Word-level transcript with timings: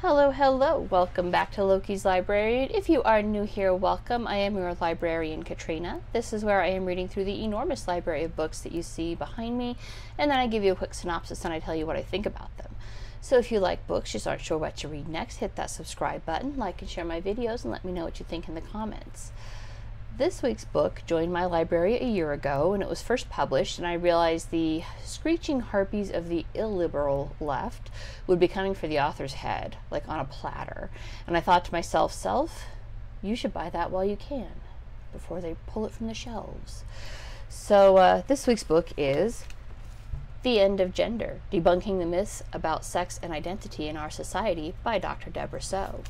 Hello, 0.00 0.30
hello. 0.30 0.86
Welcome 0.92 1.32
back 1.32 1.50
to 1.54 1.64
Loki's 1.64 2.04
Library. 2.04 2.70
If 2.72 2.88
you 2.88 3.02
are 3.02 3.20
new 3.20 3.42
here, 3.42 3.74
welcome. 3.74 4.28
I 4.28 4.36
am 4.36 4.56
your 4.56 4.72
librarian, 4.80 5.42
Katrina. 5.42 6.02
This 6.12 6.32
is 6.32 6.44
where 6.44 6.62
I 6.62 6.68
am 6.68 6.86
reading 6.86 7.08
through 7.08 7.24
the 7.24 7.42
enormous 7.42 7.88
library 7.88 8.22
of 8.22 8.36
books 8.36 8.60
that 8.60 8.70
you 8.70 8.84
see 8.84 9.16
behind 9.16 9.58
me, 9.58 9.76
and 10.16 10.30
then 10.30 10.38
I 10.38 10.46
give 10.46 10.62
you 10.62 10.70
a 10.70 10.76
quick 10.76 10.94
synopsis 10.94 11.44
and 11.44 11.52
I 11.52 11.58
tell 11.58 11.74
you 11.74 11.84
what 11.84 11.96
I 11.96 12.02
think 12.02 12.26
about 12.26 12.56
them. 12.58 12.76
So 13.20 13.38
if 13.38 13.50
you 13.50 13.58
like 13.58 13.88
books, 13.88 14.12
just 14.12 14.28
aren't 14.28 14.40
sure 14.40 14.56
what 14.56 14.76
to 14.76 14.88
read 14.88 15.08
next, 15.08 15.38
hit 15.38 15.56
that 15.56 15.68
subscribe 15.68 16.24
button, 16.24 16.56
like 16.56 16.80
and 16.80 16.88
share 16.88 17.04
my 17.04 17.20
videos, 17.20 17.64
and 17.64 17.72
let 17.72 17.84
me 17.84 17.90
know 17.90 18.04
what 18.04 18.20
you 18.20 18.26
think 18.28 18.48
in 18.48 18.54
the 18.54 18.60
comments. 18.60 19.32
This 20.18 20.42
week's 20.42 20.64
book 20.64 21.02
joined 21.06 21.32
my 21.32 21.44
library 21.44 21.96
a 21.96 22.04
year 22.04 22.32
ago 22.32 22.70
when 22.70 22.82
it 22.82 22.88
was 22.88 23.00
first 23.00 23.30
published, 23.30 23.78
and 23.78 23.86
I 23.86 23.92
realized 23.92 24.50
the 24.50 24.82
screeching 25.04 25.60
harpies 25.60 26.10
of 26.10 26.28
the 26.28 26.44
illiberal 26.54 27.36
left 27.38 27.88
would 28.26 28.40
be 28.40 28.48
coming 28.48 28.74
for 28.74 28.88
the 28.88 28.98
author's 28.98 29.34
head, 29.34 29.76
like 29.92 30.08
on 30.08 30.18
a 30.18 30.24
platter. 30.24 30.90
And 31.24 31.36
I 31.36 31.40
thought 31.40 31.64
to 31.66 31.72
myself, 31.72 32.12
Self, 32.12 32.64
you 33.22 33.36
should 33.36 33.54
buy 33.54 33.70
that 33.70 33.92
while 33.92 34.04
you 34.04 34.16
can, 34.16 34.50
before 35.12 35.40
they 35.40 35.54
pull 35.68 35.86
it 35.86 35.92
from 35.92 36.08
the 36.08 36.14
shelves. 36.14 36.82
So 37.48 37.98
uh, 37.98 38.22
this 38.26 38.48
week's 38.48 38.64
book 38.64 38.88
is 38.96 39.44
The 40.42 40.58
End 40.58 40.80
of 40.80 40.92
Gender 40.92 41.38
Debunking 41.52 42.00
the 42.00 42.06
Myths 42.06 42.42
About 42.52 42.84
Sex 42.84 43.20
and 43.22 43.32
Identity 43.32 43.86
in 43.86 43.96
Our 43.96 44.10
Society 44.10 44.74
by 44.82 44.98
Dr. 44.98 45.30
Debra 45.30 45.62
Soh. 45.62 46.02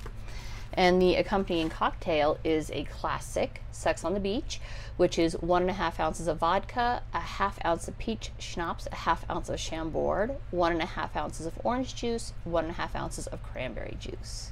And 0.74 1.00
the 1.00 1.16
accompanying 1.16 1.70
cocktail 1.70 2.38
is 2.44 2.70
a 2.70 2.84
classic 2.84 3.62
Sex 3.72 4.04
on 4.04 4.14
the 4.14 4.20
Beach, 4.20 4.60
which 4.96 5.18
is 5.18 5.34
one 5.34 5.62
and 5.62 5.70
a 5.70 5.74
half 5.74 5.98
ounces 5.98 6.28
of 6.28 6.38
vodka, 6.38 7.02
a 7.14 7.20
half 7.20 7.58
ounce 7.64 7.88
of 7.88 7.98
peach 7.98 8.30
schnapps, 8.38 8.86
a 8.90 8.94
half 8.94 9.28
ounce 9.30 9.48
of 9.48 9.58
Chambord, 9.58 10.36
one 10.50 10.72
and 10.72 10.82
a 10.82 10.86
half 10.86 11.16
ounces 11.16 11.46
of 11.46 11.58
orange 11.64 11.94
juice, 11.94 12.32
one 12.44 12.64
and 12.64 12.72
a 12.72 12.76
half 12.76 12.94
ounces 12.94 13.26
of 13.28 13.42
cranberry 13.42 13.96
juice. 13.98 14.50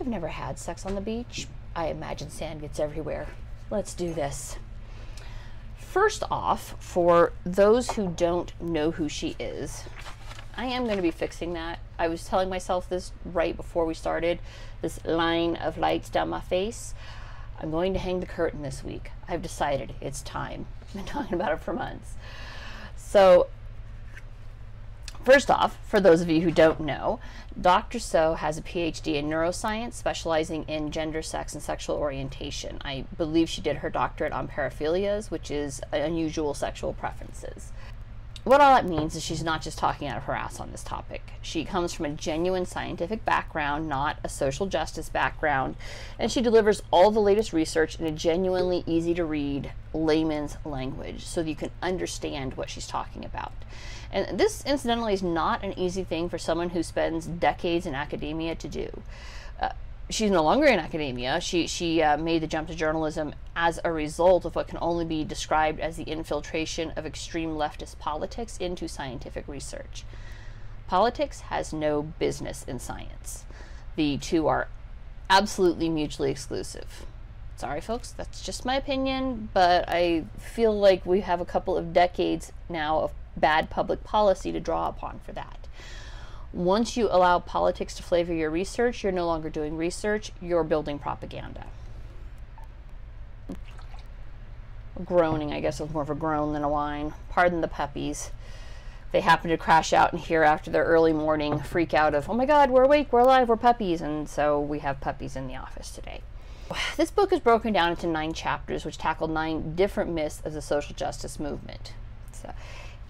I've 0.00 0.06
never 0.06 0.28
had 0.28 0.58
sex 0.58 0.84
on 0.84 0.94
the 0.94 1.00
beach. 1.00 1.48
I 1.74 1.86
imagine 1.86 2.30
sand 2.30 2.60
gets 2.60 2.78
everywhere. 2.78 3.28
Let's 3.70 3.94
do 3.94 4.12
this. 4.12 4.56
First 5.78 6.24
off, 6.30 6.74
for 6.78 7.32
those 7.44 7.92
who 7.92 8.08
don't 8.08 8.52
know 8.60 8.90
who 8.90 9.08
she 9.08 9.36
is, 9.38 9.84
I 10.56 10.66
am 10.66 10.84
going 10.84 10.96
to 10.96 11.02
be 11.02 11.10
fixing 11.10 11.52
that. 11.54 11.78
I 11.98 12.08
was 12.08 12.24
telling 12.24 12.48
myself 12.48 12.88
this 12.88 13.12
right 13.24 13.56
before 13.56 13.84
we 13.84 13.94
started 13.94 14.40
this 14.82 15.04
line 15.04 15.56
of 15.56 15.78
lights 15.78 16.08
down 16.08 16.28
my 16.28 16.40
face. 16.40 16.94
I'm 17.60 17.70
going 17.70 17.92
to 17.92 17.98
hang 17.98 18.20
the 18.20 18.26
curtain 18.26 18.62
this 18.62 18.82
week. 18.82 19.10
I've 19.28 19.42
decided 19.42 19.94
it's 20.00 20.22
time. 20.22 20.66
I've 20.82 20.94
been 20.94 21.04
talking 21.04 21.34
about 21.34 21.52
it 21.52 21.60
for 21.60 21.72
months. 21.72 22.14
So, 22.96 23.46
first 25.22 25.50
off, 25.50 25.78
for 25.86 26.00
those 26.00 26.20
of 26.20 26.28
you 26.28 26.40
who 26.40 26.50
don't 26.50 26.80
know, 26.80 27.20
Dr. 27.58 28.00
Soh 28.00 28.34
has 28.34 28.58
a 28.58 28.62
PhD 28.62 29.14
in 29.14 29.26
neuroscience, 29.26 29.92
specializing 29.92 30.64
in 30.64 30.90
gender, 30.90 31.22
sex, 31.22 31.54
and 31.54 31.62
sexual 31.62 31.96
orientation. 31.96 32.78
I 32.84 33.04
believe 33.16 33.48
she 33.48 33.60
did 33.60 33.76
her 33.76 33.90
doctorate 33.90 34.32
on 34.32 34.48
paraphilias, 34.48 35.30
which 35.30 35.50
is 35.50 35.80
unusual 35.92 36.54
sexual 36.54 36.92
preferences 36.92 37.70
what 38.44 38.60
all 38.60 38.74
that 38.74 38.86
means 38.86 39.16
is 39.16 39.22
she's 39.22 39.42
not 39.42 39.62
just 39.62 39.78
talking 39.78 40.06
out 40.06 40.18
of 40.18 40.24
her 40.24 40.34
ass 40.34 40.60
on 40.60 40.70
this 40.70 40.84
topic. 40.84 41.22
She 41.40 41.64
comes 41.64 41.94
from 41.94 42.04
a 42.04 42.10
genuine 42.10 42.66
scientific 42.66 43.24
background, 43.24 43.88
not 43.88 44.18
a 44.22 44.28
social 44.28 44.66
justice 44.66 45.08
background, 45.08 45.76
and 46.18 46.30
she 46.30 46.42
delivers 46.42 46.82
all 46.90 47.10
the 47.10 47.20
latest 47.20 47.54
research 47.54 47.98
in 47.98 48.06
a 48.06 48.12
genuinely 48.12 48.84
easy 48.86 49.14
to 49.14 49.24
read 49.24 49.72
layman's 49.94 50.58
language 50.64 51.24
so 51.24 51.42
that 51.42 51.48
you 51.48 51.56
can 51.56 51.70
understand 51.82 52.54
what 52.54 52.68
she's 52.68 52.86
talking 52.86 53.24
about. 53.24 53.52
And 54.12 54.38
this, 54.38 54.62
incidentally, 54.64 55.14
is 55.14 55.22
not 55.22 55.64
an 55.64 55.76
easy 55.78 56.04
thing 56.04 56.28
for 56.28 56.38
someone 56.38 56.70
who 56.70 56.82
spends 56.82 57.26
decades 57.26 57.86
in 57.86 57.94
academia 57.94 58.54
to 58.56 58.68
do. 58.68 59.02
Uh, 59.60 59.70
she's 60.10 60.30
no 60.30 60.42
longer 60.42 60.66
in 60.66 60.78
academia. 60.78 61.40
She 61.40 61.66
she 61.66 62.02
uh, 62.02 62.16
made 62.16 62.42
the 62.42 62.46
jump 62.46 62.68
to 62.68 62.74
journalism 62.74 63.34
as 63.56 63.80
a 63.84 63.92
result 63.92 64.44
of 64.44 64.54
what 64.54 64.68
can 64.68 64.78
only 64.80 65.04
be 65.04 65.24
described 65.24 65.80
as 65.80 65.96
the 65.96 66.04
infiltration 66.04 66.92
of 66.96 67.06
extreme 67.06 67.50
leftist 67.50 67.98
politics 67.98 68.56
into 68.58 68.88
scientific 68.88 69.46
research. 69.48 70.04
Politics 70.86 71.42
has 71.42 71.72
no 71.72 72.02
business 72.02 72.64
in 72.64 72.78
science. 72.78 73.44
The 73.96 74.18
two 74.18 74.46
are 74.48 74.68
absolutely 75.30 75.88
mutually 75.88 76.30
exclusive. 76.30 77.06
Sorry, 77.56 77.80
folks, 77.80 78.10
that's 78.10 78.42
just 78.42 78.64
my 78.64 78.76
opinion, 78.76 79.48
but 79.54 79.84
I 79.88 80.24
feel 80.38 80.76
like 80.78 81.06
we 81.06 81.20
have 81.20 81.40
a 81.40 81.44
couple 81.44 81.76
of 81.76 81.92
decades 81.92 82.52
now 82.68 83.00
of 83.00 83.12
bad 83.36 83.70
public 83.70 84.04
policy 84.04 84.52
to 84.52 84.60
draw 84.60 84.88
upon 84.88 85.20
for 85.20 85.32
that. 85.32 85.63
Once 86.54 86.96
you 86.96 87.08
allow 87.10 87.40
politics 87.40 87.96
to 87.96 88.02
flavor 88.02 88.32
your 88.32 88.48
research, 88.48 89.02
you're 89.02 89.10
no 89.10 89.26
longer 89.26 89.50
doing 89.50 89.76
research, 89.76 90.30
you're 90.40 90.62
building 90.62 91.00
propaganda. 91.00 91.66
Groaning, 95.04 95.52
I 95.52 95.58
guess, 95.58 95.80
is 95.80 95.90
more 95.92 96.02
of 96.02 96.10
a 96.10 96.14
groan 96.14 96.52
than 96.52 96.62
a 96.62 96.68
whine. 96.68 97.12
Pardon 97.28 97.60
the 97.60 97.66
puppies. 97.66 98.30
They 99.10 99.20
happen 99.20 99.50
to 99.50 99.56
crash 99.56 99.92
out 99.92 100.12
in 100.12 100.20
here 100.20 100.44
after 100.44 100.70
their 100.70 100.84
early 100.84 101.12
morning 101.12 101.58
freak 101.58 101.92
out 101.92 102.14
of, 102.14 102.30
oh 102.30 102.34
my 102.34 102.46
god, 102.46 102.70
we're 102.70 102.84
awake, 102.84 103.12
we're 103.12 103.18
alive, 103.18 103.48
we're 103.48 103.56
puppies. 103.56 104.00
And 104.00 104.28
so 104.28 104.60
we 104.60 104.78
have 104.78 105.00
puppies 105.00 105.34
in 105.34 105.48
the 105.48 105.56
office 105.56 105.90
today. 105.90 106.20
This 106.96 107.10
book 107.10 107.32
is 107.32 107.40
broken 107.40 107.72
down 107.72 107.90
into 107.90 108.06
nine 108.06 108.32
chapters, 108.32 108.84
which 108.84 108.96
tackle 108.96 109.26
nine 109.26 109.74
different 109.74 110.12
myths 110.12 110.40
of 110.44 110.52
the 110.52 110.62
social 110.62 110.94
justice 110.94 111.40
movement. 111.40 111.94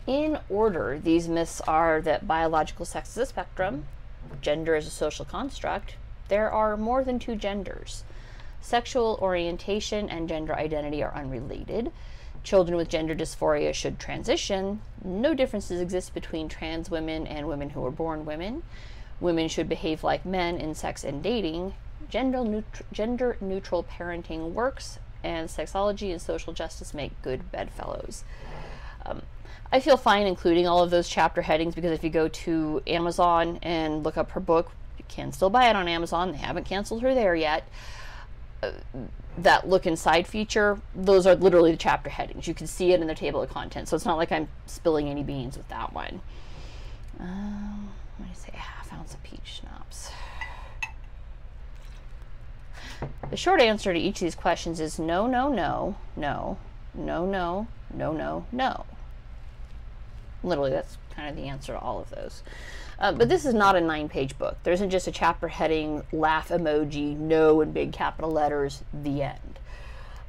In 0.06 0.38
order, 0.50 1.00
these 1.02 1.28
myths 1.28 1.62
are 1.62 2.00
that 2.02 2.28
biological 2.28 2.84
sex 2.84 3.10
is 3.10 3.16
a 3.16 3.26
spectrum, 3.26 3.86
gender 4.42 4.76
is 4.76 4.86
a 4.86 4.90
social 4.90 5.24
construct, 5.24 5.96
there 6.28 6.50
are 6.50 6.76
more 6.76 7.04
than 7.04 7.18
two 7.18 7.36
genders. 7.36 8.04
Sexual 8.60 9.18
orientation 9.20 10.08
and 10.08 10.28
gender 10.28 10.54
identity 10.54 11.02
are 11.02 11.14
unrelated. 11.14 11.92
Children 12.42 12.76
with 12.76 12.88
gender 12.88 13.14
dysphoria 13.14 13.72
should 13.74 13.98
transition. 13.98 14.80
No 15.02 15.34
differences 15.34 15.80
exist 15.80 16.14
between 16.14 16.48
trans 16.48 16.90
women 16.90 17.26
and 17.26 17.46
women 17.46 17.70
who 17.70 17.84
are 17.84 17.90
born 17.90 18.24
women. 18.24 18.62
Women 19.20 19.48
should 19.48 19.68
behave 19.68 20.04
like 20.04 20.24
men 20.24 20.58
in 20.58 20.74
sex 20.74 21.04
and 21.04 21.22
dating. 21.22 21.74
Gender, 22.08 22.38
neut- 22.38 22.82
gender 22.92 23.36
neutral 23.40 23.84
parenting 23.84 24.52
works, 24.52 24.98
and 25.22 25.48
sexology 25.48 26.10
and 26.10 26.20
social 26.20 26.52
justice 26.52 26.92
make 26.92 27.20
good 27.22 27.50
bedfellows. 27.50 28.24
Um, 29.06 29.22
I 29.72 29.80
feel 29.80 29.96
fine 29.96 30.26
including 30.26 30.66
all 30.66 30.82
of 30.82 30.90
those 30.90 31.08
chapter 31.08 31.42
headings 31.42 31.74
because 31.74 31.92
if 31.92 32.04
you 32.04 32.10
go 32.10 32.28
to 32.28 32.82
Amazon 32.86 33.58
and 33.62 34.04
look 34.04 34.16
up 34.16 34.30
her 34.32 34.40
book, 34.40 34.70
you 34.98 35.04
can 35.08 35.32
still 35.32 35.50
buy 35.50 35.68
it 35.68 35.76
on 35.76 35.88
Amazon. 35.88 36.32
They 36.32 36.38
haven't 36.38 36.64
canceled 36.64 37.02
her 37.02 37.14
there 37.14 37.34
yet. 37.34 37.66
Uh, 38.62 38.72
that 39.36 39.68
look 39.68 39.84
inside 39.84 40.26
feature, 40.28 40.80
those 40.94 41.26
are 41.26 41.34
literally 41.34 41.72
the 41.72 41.76
chapter 41.76 42.08
headings. 42.08 42.46
You 42.46 42.54
can 42.54 42.68
see 42.68 42.92
it 42.92 43.00
in 43.00 43.08
the 43.08 43.14
table 43.14 43.42
of 43.42 43.50
contents, 43.50 43.90
so 43.90 43.96
it's 43.96 44.04
not 44.04 44.16
like 44.16 44.30
I'm 44.30 44.48
spilling 44.66 45.08
any 45.08 45.24
beans 45.24 45.56
with 45.56 45.68
that 45.68 45.92
one. 45.92 46.20
Um, 47.18 47.90
let 48.20 48.28
me 48.28 48.34
say 48.34 48.50
a 48.54 48.58
half 48.58 48.92
ounce 48.92 49.14
of 49.14 49.22
peach 49.24 49.60
schnapps. 49.60 50.10
The 53.30 53.36
short 53.36 53.60
answer 53.60 53.92
to 53.92 53.98
each 53.98 54.16
of 54.16 54.20
these 54.20 54.34
questions 54.34 54.78
is 54.78 54.98
no, 54.98 55.26
no, 55.26 55.48
no, 55.48 55.96
no, 56.16 56.58
no, 56.94 57.26
no, 57.26 57.66
no, 57.92 58.12
no, 58.12 58.46
no. 58.52 58.86
Literally, 60.44 60.70
that's 60.70 60.98
kind 61.14 61.28
of 61.28 61.36
the 61.36 61.48
answer 61.48 61.72
to 61.72 61.78
all 61.78 61.98
of 61.98 62.10
those. 62.10 62.42
Uh, 62.98 63.12
but 63.12 63.28
this 63.28 63.44
is 63.44 63.54
not 63.54 63.74
a 63.74 63.80
nine 63.80 64.08
page 64.08 64.38
book. 64.38 64.58
There 64.62 64.72
isn't 64.72 64.90
just 64.90 65.08
a 65.08 65.12
chapter 65.12 65.48
heading, 65.48 66.02
laugh 66.12 66.50
emoji, 66.50 67.16
no 67.16 67.60
in 67.60 67.72
big 67.72 67.92
capital 67.92 68.30
letters, 68.30 68.82
the 68.92 69.22
end. 69.22 69.58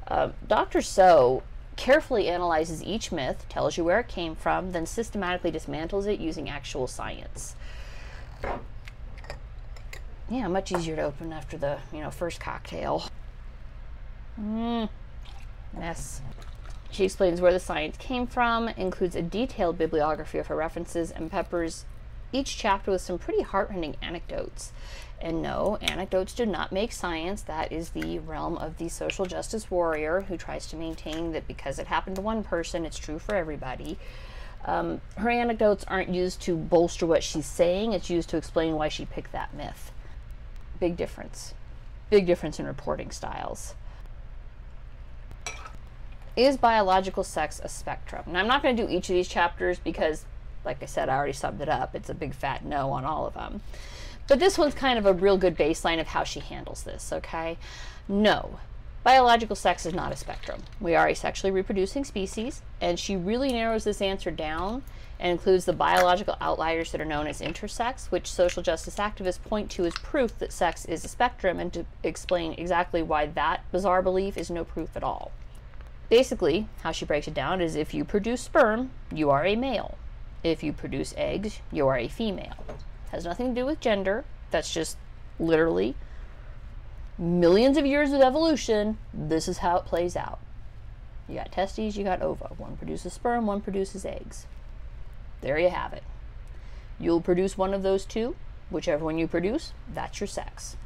Uh, 0.08 0.30
Dr. 0.46 0.82
Soh 0.82 1.42
carefully 1.76 2.28
analyzes 2.28 2.82
each 2.82 3.12
myth, 3.12 3.46
tells 3.48 3.76
you 3.76 3.84
where 3.84 4.00
it 4.00 4.08
came 4.08 4.34
from, 4.34 4.72
then 4.72 4.86
systematically 4.86 5.52
dismantles 5.52 6.06
it 6.06 6.18
using 6.18 6.48
actual 6.48 6.86
science. 6.86 7.54
Yeah, 10.28 10.48
much 10.48 10.72
easier 10.72 10.96
to 10.96 11.02
open 11.02 11.32
after 11.32 11.56
the 11.56 11.78
you 11.92 12.00
know 12.00 12.10
first 12.10 12.40
cocktail. 12.40 13.08
Mmm, 14.40 14.88
mess. 15.72 16.20
She 16.96 17.04
explains 17.04 17.42
where 17.42 17.52
the 17.52 17.60
science 17.60 17.98
came 17.98 18.26
from, 18.26 18.68
includes 18.68 19.14
a 19.14 19.20
detailed 19.20 19.76
bibliography 19.76 20.38
of 20.38 20.46
her 20.46 20.56
references, 20.56 21.10
and 21.10 21.30
peppers 21.30 21.84
each 22.32 22.56
chapter 22.56 22.90
with 22.90 23.02
some 23.02 23.18
pretty 23.18 23.42
heartrending 23.42 23.96
anecdotes. 24.00 24.72
And 25.20 25.42
no, 25.42 25.76
anecdotes 25.82 26.32
do 26.32 26.46
not 26.46 26.72
make 26.72 26.92
science. 26.92 27.42
That 27.42 27.70
is 27.70 27.90
the 27.90 28.20
realm 28.20 28.56
of 28.56 28.78
the 28.78 28.88
social 28.88 29.26
justice 29.26 29.70
warrior 29.70 30.22
who 30.22 30.38
tries 30.38 30.68
to 30.68 30.76
maintain 30.76 31.32
that 31.32 31.46
because 31.46 31.78
it 31.78 31.88
happened 31.88 32.16
to 32.16 32.22
one 32.22 32.42
person, 32.42 32.86
it's 32.86 32.98
true 32.98 33.18
for 33.18 33.34
everybody. 33.34 33.98
Um, 34.64 35.02
her 35.18 35.28
anecdotes 35.28 35.84
aren't 35.88 36.08
used 36.08 36.40
to 36.42 36.56
bolster 36.56 37.04
what 37.04 37.22
she's 37.22 37.44
saying, 37.44 37.92
it's 37.92 38.08
used 38.08 38.30
to 38.30 38.38
explain 38.38 38.74
why 38.74 38.88
she 38.88 39.04
picked 39.04 39.32
that 39.32 39.52
myth. 39.52 39.92
Big 40.80 40.96
difference. 40.96 41.52
Big 42.08 42.24
difference 42.24 42.58
in 42.58 42.64
reporting 42.64 43.10
styles. 43.10 43.74
Is 46.36 46.58
biological 46.58 47.24
sex 47.24 47.62
a 47.64 47.68
spectrum? 47.68 48.24
And 48.26 48.36
I'm 48.36 48.46
not 48.46 48.62
going 48.62 48.76
to 48.76 48.86
do 48.86 48.92
each 48.92 49.08
of 49.08 49.14
these 49.14 49.26
chapters 49.26 49.78
because, 49.78 50.26
like 50.66 50.82
I 50.82 50.86
said, 50.86 51.08
I 51.08 51.16
already 51.16 51.32
summed 51.32 51.62
it 51.62 51.68
up. 51.68 51.94
It's 51.94 52.10
a 52.10 52.14
big 52.14 52.34
fat 52.34 52.62
no 52.62 52.90
on 52.90 53.06
all 53.06 53.26
of 53.26 53.32
them. 53.32 53.62
But 54.28 54.38
this 54.38 54.58
one's 54.58 54.74
kind 54.74 54.98
of 54.98 55.06
a 55.06 55.14
real 55.14 55.38
good 55.38 55.56
baseline 55.56 55.98
of 55.98 56.08
how 56.08 56.24
she 56.24 56.40
handles 56.40 56.82
this, 56.82 57.10
okay? 57.10 57.56
No, 58.06 58.58
biological 59.02 59.56
sex 59.56 59.86
is 59.86 59.94
not 59.94 60.12
a 60.12 60.16
spectrum. 60.16 60.62
We 60.78 60.94
are 60.94 61.08
a 61.08 61.14
sexually 61.14 61.52
reproducing 61.52 62.04
species, 62.04 62.60
and 62.82 62.98
she 62.98 63.16
really 63.16 63.52
narrows 63.52 63.84
this 63.84 64.02
answer 64.02 64.30
down 64.30 64.82
and 65.18 65.32
includes 65.32 65.64
the 65.64 65.72
biological 65.72 66.36
outliers 66.40 66.92
that 66.92 67.00
are 67.00 67.06
known 67.06 67.26
as 67.26 67.40
intersex, 67.40 68.10
which 68.10 68.30
social 68.30 68.62
justice 68.62 68.96
activists 68.96 69.42
point 69.42 69.70
to 69.70 69.86
as 69.86 69.94
proof 69.94 70.38
that 70.38 70.52
sex 70.52 70.84
is 70.84 71.02
a 71.04 71.08
spectrum, 71.08 71.58
and 71.58 71.72
to 71.72 71.86
explain 72.02 72.52
exactly 72.58 73.02
why 73.02 73.24
that 73.24 73.62
bizarre 73.72 74.02
belief 74.02 74.36
is 74.36 74.50
no 74.50 74.64
proof 74.64 74.94
at 74.96 75.02
all. 75.02 75.30
Basically, 76.08 76.68
how 76.82 76.92
she 76.92 77.04
breaks 77.04 77.26
it 77.26 77.34
down 77.34 77.60
is 77.60 77.74
if 77.74 77.92
you 77.92 78.04
produce 78.04 78.42
sperm, 78.42 78.90
you 79.12 79.30
are 79.30 79.44
a 79.44 79.56
male. 79.56 79.98
If 80.44 80.62
you 80.62 80.72
produce 80.72 81.14
eggs, 81.16 81.60
you 81.72 81.88
are 81.88 81.98
a 81.98 82.08
female 82.08 82.54
It 82.68 83.10
has 83.10 83.24
nothing 83.24 83.54
to 83.54 83.60
do 83.60 83.66
with 83.66 83.80
gender. 83.80 84.24
That's 84.50 84.72
just 84.72 84.96
literally 85.40 85.96
millions 87.18 87.76
of 87.76 87.86
years 87.86 88.12
of 88.12 88.20
evolution. 88.20 88.98
This 89.12 89.48
is 89.48 89.58
how 89.58 89.78
it 89.78 89.86
plays 89.86 90.16
out. 90.16 90.38
You 91.28 91.36
got 91.36 91.50
testes, 91.50 91.96
you 91.96 92.04
got 92.04 92.22
ova. 92.22 92.50
One 92.56 92.76
produces 92.76 93.14
sperm, 93.14 93.46
one 93.46 93.60
produces 93.60 94.04
eggs. 94.04 94.46
There 95.40 95.58
you 95.58 95.70
have 95.70 95.92
it. 95.92 96.04
You'll 97.00 97.20
produce 97.20 97.58
one 97.58 97.74
of 97.74 97.82
those 97.82 98.04
two. 98.04 98.36
Whichever 98.70 99.04
one 99.04 99.18
you 99.18 99.26
produce, 99.26 99.72
that's 99.92 100.20
your 100.20 100.26
sex. 100.26 100.76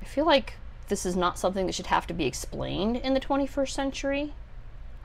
I 0.00 0.04
feel 0.04 0.26
like 0.26 0.54
this 0.90 1.06
is 1.06 1.16
not 1.16 1.38
something 1.38 1.64
that 1.64 1.74
should 1.74 1.86
have 1.86 2.06
to 2.08 2.12
be 2.12 2.26
explained 2.26 2.98
in 2.98 3.14
the 3.14 3.20
21st 3.20 3.70
century. 3.70 4.34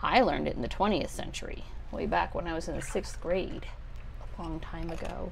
I 0.02 0.20
learned 0.20 0.48
it 0.48 0.56
in 0.56 0.62
the 0.62 0.68
20th 0.68 1.10
century, 1.10 1.64
way 1.92 2.06
back 2.06 2.36
when 2.36 2.48
I 2.48 2.54
was 2.54 2.68
in 2.68 2.76
the 2.76 2.82
sixth 2.82 3.22
grade 3.22 3.68
a 4.20 4.42
long 4.42 4.60
time 4.60 4.92
ago. 4.92 5.32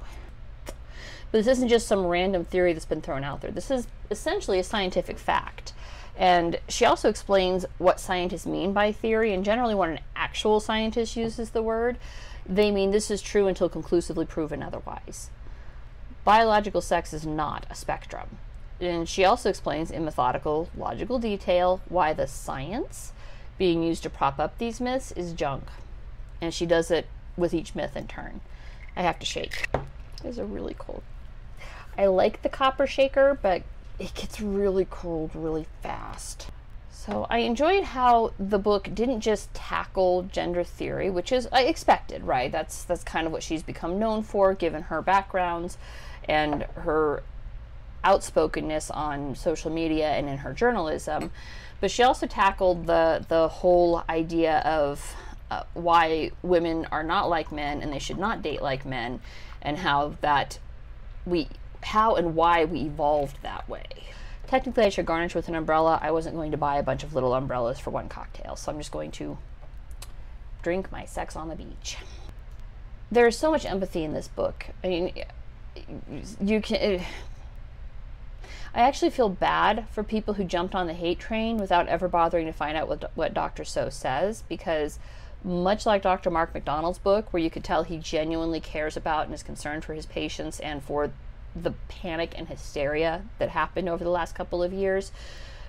But 0.66 1.40
this 1.40 1.48
isn't 1.48 1.68
just 1.68 1.88
some 1.88 2.06
random 2.06 2.46
theory 2.46 2.72
that's 2.72 2.86
been 2.86 3.02
thrown 3.02 3.24
out 3.24 3.42
there. 3.42 3.52
This 3.52 3.72
is 3.72 3.88
essentially 4.10 4.60
a 4.60 4.64
scientific 4.64 5.18
fact. 5.18 5.74
And 6.16 6.60
she 6.70 6.86
also 6.86 7.10
explains 7.10 7.66
what 7.80 8.00
scientists 8.00 8.46
mean 8.46 8.72
by 8.72 8.92
theory, 8.92 9.34
and 9.34 9.44
generally, 9.44 9.74
when 9.74 9.90
an 9.90 10.00
actual 10.16 10.60
scientist 10.60 11.18
uses 11.18 11.50
the 11.50 11.64
word, 11.64 11.98
they 12.46 12.70
mean 12.72 12.92
this 12.92 13.10
is 13.10 13.22
true 13.22 13.48
until 13.48 13.68
conclusively 13.68 14.26
proven 14.26 14.62
otherwise. 14.62 15.32
Biological 16.24 16.82
sex 16.82 17.14
is 17.14 17.26
not 17.26 17.66
a 17.70 17.76
spectrum. 17.76 18.38
And 18.84 19.08
she 19.08 19.24
also 19.24 19.50
explains 19.50 19.92
in 19.92 20.06
methodical, 20.06 20.70
logical 20.78 21.20
detail 21.20 21.82
why 21.90 22.14
the 22.14 22.28
science 22.28 23.14
being 23.58 23.84
used 23.84 24.04
to 24.04 24.10
prop 24.10 24.40
up 24.40 24.58
these 24.58 24.82
myths 24.82 25.12
is 25.14 25.34
junk. 25.34 25.64
And 26.42 26.54
she 26.54 26.66
does 26.66 26.92
it 26.92 27.08
with 27.38 27.54
each 27.54 27.76
myth 27.76 27.96
in 27.96 28.08
turn. 28.08 28.42
I 28.96 29.02
have 29.02 29.20
to 29.20 29.26
shake. 29.26 29.68
It's 30.24 30.38
a 30.38 30.46
really 30.46 30.74
cold. 30.74 31.04
I 31.98 32.08
like 32.08 32.42
the 32.42 32.50
copper 32.50 32.88
shaker, 32.88 33.38
but 33.42 33.64
it 34.00 34.14
gets 34.14 34.42
really 34.42 34.86
cold 34.90 35.32
really 35.34 35.68
fast. 35.82 36.48
So 36.92 37.28
I 37.30 37.40
enjoyed 37.40 37.84
how 37.84 38.32
the 38.40 38.58
book 38.58 38.90
didn't 38.94 39.22
just 39.22 39.54
tackle 39.54 40.24
gender 40.24 40.64
theory, 40.64 41.10
which 41.10 41.32
is 41.32 41.48
I 41.52 41.64
expected, 41.64 42.24
right? 42.24 42.52
That's 42.52 42.84
that's 42.84 43.04
kind 43.04 43.28
of 43.28 43.34
what 43.34 43.44
she's 43.44 43.62
become 43.62 44.00
known 44.00 44.24
for 44.24 44.54
given 44.54 44.84
her 44.84 45.02
backgrounds 45.02 45.78
and 46.30 46.64
her 46.76 47.24
outspokenness 48.06 48.92
on 48.92 49.36
social 49.36 49.72
media 49.72 50.12
and 50.12 50.28
in 50.28 50.38
her 50.40 50.54
journalism. 50.54 51.32
But 51.80 51.92
she 51.92 52.04
also 52.04 52.28
tackled 52.28 52.86
the 52.88 53.26
the 53.28 53.48
whole 53.48 54.04
idea 54.10 54.60
of 54.60 55.16
uh, 55.52 55.64
why 55.74 56.32
women 56.42 56.88
are 56.92 57.04
not 57.04 57.30
like 57.30 57.52
men 57.52 57.82
and 57.82 57.92
they 57.92 58.00
should 58.00 58.18
not 58.18 58.42
date 58.42 58.62
like 58.62 58.86
men, 58.86 59.20
and 59.62 59.78
how 59.80 60.16
that 60.22 60.60
we 61.26 61.50
how 61.82 62.16
and 62.16 62.36
why 62.36 62.66
we 62.66 62.82
evolved 62.82 63.38
that 63.44 63.68
way. 63.68 63.86
Technically, 64.48 64.84
I 64.84 64.90
should 64.90 65.06
garnish 65.06 65.36
with 65.36 65.48
an 65.48 65.56
umbrella. 65.56 66.00
I 66.02 66.12
wasn't 66.12 66.36
going 66.36 66.52
to 66.52 66.58
buy 66.58 66.78
a 66.78 66.84
bunch 66.84 67.04
of 67.04 67.14
little 67.14 67.34
umbrellas 67.34 67.80
for 67.80 67.90
one 67.90 68.08
cocktail, 68.08 68.56
so 68.56 68.72
I'm 68.72 68.78
just 68.78 68.92
going 68.92 69.12
to 69.12 69.38
drink 70.62 70.92
my 70.92 71.06
sex 71.06 71.36
on 71.36 71.50
the 71.50 71.56
beach. 71.56 71.98
There 73.12 73.28
is 73.28 73.38
so 73.38 73.52
much 73.52 73.66
empathy 73.66 74.04
in 74.04 74.14
this 74.14 74.28
book. 74.28 74.68
I 74.84 74.88
mean, 74.88 75.14
you 76.42 76.62
can. 76.62 77.04
I 78.76 78.82
actually 78.82 79.12
feel 79.12 79.30
bad 79.30 79.86
for 79.92 80.04
people 80.04 80.34
who 80.34 80.44
jumped 80.44 80.74
on 80.74 80.88
the 80.88 80.94
hate 80.94 81.20
train 81.20 81.58
without 81.58 81.88
ever 81.88 82.08
bothering 82.08 82.48
to 82.48 82.54
find 82.54 82.76
out 82.76 82.88
what, 82.88 83.12
what 83.14 83.34
Dr. 83.34 83.64
Soh 83.64 83.90
says 83.90 84.44
because 84.50 84.98
much 85.44 85.86
like 85.86 86.02
Dr. 86.02 86.32
Mark 86.32 86.54
McDonald's 86.54 86.98
book, 86.98 87.32
where 87.32 87.44
you 87.44 87.50
could 87.50 87.64
tell 87.64 87.84
he 87.84 87.98
genuinely 87.98 88.60
cares 88.60 88.98
about 88.98 89.26
and 89.26 89.34
is 89.34 89.44
concerned 89.44 89.84
for 89.84 89.94
his 89.94 90.06
patients 90.06 90.60
and 90.60 90.82
for 90.82 91.12
the 91.56 91.74
panic 91.88 92.34
and 92.36 92.48
hysteria 92.48 93.24
that 93.38 93.50
happened 93.50 93.90
over 93.90 94.04
the 94.04 94.10
last 94.10 94.34
couple 94.34 94.64
of 94.64 94.74
years, 94.74 95.12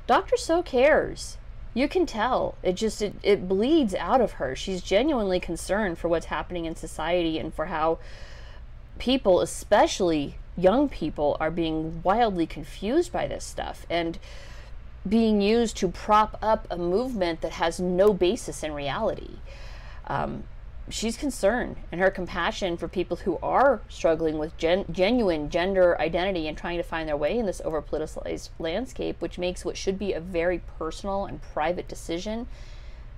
Dr. 0.07 0.37
Soh 0.37 0.63
cares. 0.63 1.37
You 1.75 1.89
can 1.89 2.07
tell. 2.07 2.55
It 2.63 2.75
just 2.75 3.03
it, 3.03 3.17
it 3.23 3.49
bleeds 3.49 3.95
out 3.97 4.21
of 4.21 4.33
her. 4.33 4.55
She's 4.55 4.81
genuinely 4.81 5.41
concerned 5.41 5.99
for 5.99 6.09
what's 6.09 6.27
happening 6.27 6.67
in 6.67 6.77
society 6.77 7.39
and 7.39 7.53
for 7.53 7.67
how 7.67 7.99
people, 8.99 9.41
especially 9.41 10.37
young 10.57 10.89
people, 10.89 11.37
are 11.41 11.51
being 11.51 12.03
wildly 12.03 12.47
confused 12.47 13.13
by 13.13 13.27
this 13.27 13.45
stuff. 13.45 13.87
And 13.91 14.19
being 15.07 15.41
used 15.41 15.77
to 15.79 15.89
prop 15.89 16.39
up 16.41 16.67
a 16.71 16.79
movement 16.79 17.43
that 17.43 17.53
has 17.53 17.79
no 17.79 18.15
basis 18.15 18.63
in 18.63 18.73
reality. 18.73 19.37
Um, 20.07 20.45
she's 20.89 21.19
concerned, 21.19 21.77
and 21.93 22.01
her 22.01 22.11
compassion 22.11 22.79
for 22.79 22.89
people 22.89 23.19
who 23.19 23.39
are 23.43 23.83
struggling 23.89 24.39
with 24.39 24.57
gen- 24.57 24.87
genuine 24.91 25.51
gender 25.51 26.01
identity 26.01 26.49
and 26.49 26.57
trying 26.57 26.79
to 26.79 26.83
find 26.83 27.07
their 27.07 27.17
way 27.17 27.39
in 27.39 27.45
this 27.45 27.61
over 27.65 27.83
politicized 27.83 28.49
landscape, 28.59 29.21
which 29.21 29.39
makes 29.39 29.65
what 29.65 29.77
should 29.77 29.99
be 29.99 30.15
a 30.15 30.21
very 30.21 30.63
personal 30.79 31.27
and 31.27 31.43
private 31.43 31.87
decision 31.87 32.47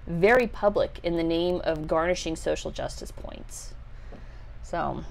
very 0.06 0.46
public 0.46 1.00
in 1.02 1.16
the 1.16 1.22
name 1.22 1.60
of 1.64 1.88
garnishing 1.88 2.36
social 2.36 2.70
justice 2.70 3.10
points. 3.10 3.74
So, 4.62 5.04